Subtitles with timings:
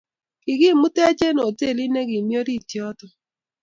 [0.43, 3.07] Kikimutech eng hotelit nekimi orit yoto